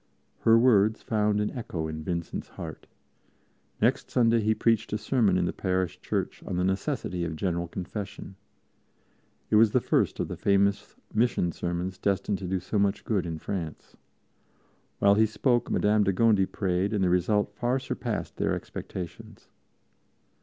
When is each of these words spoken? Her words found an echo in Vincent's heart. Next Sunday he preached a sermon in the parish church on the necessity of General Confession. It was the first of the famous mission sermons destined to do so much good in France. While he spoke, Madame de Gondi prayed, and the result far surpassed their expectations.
Her 0.39 0.57
words 0.57 1.03
found 1.03 1.39
an 1.39 1.51
echo 1.51 1.87
in 1.87 2.01
Vincent's 2.03 2.47
heart. 2.47 2.87
Next 3.79 4.09
Sunday 4.09 4.39
he 4.41 4.55
preached 4.55 4.91
a 4.91 4.97
sermon 4.97 5.37
in 5.37 5.45
the 5.45 5.53
parish 5.53 6.01
church 6.01 6.41
on 6.47 6.55
the 6.55 6.63
necessity 6.63 7.23
of 7.23 7.35
General 7.35 7.67
Confession. 7.67 8.35
It 9.51 9.57
was 9.57 9.73
the 9.73 9.79
first 9.79 10.19
of 10.19 10.27
the 10.27 10.35
famous 10.35 10.95
mission 11.13 11.51
sermons 11.51 11.99
destined 11.99 12.39
to 12.39 12.47
do 12.47 12.59
so 12.59 12.79
much 12.79 13.05
good 13.05 13.27
in 13.27 13.37
France. 13.37 13.95
While 14.97 15.13
he 15.13 15.27
spoke, 15.27 15.69
Madame 15.69 16.03
de 16.03 16.11
Gondi 16.13 16.47
prayed, 16.47 16.93
and 16.93 17.03
the 17.03 17.09
result 17.11 17.53
far 17.53 17.77
surpassed 17.77 18.37
their 18.37 18.55
expectations. 18.55 19.49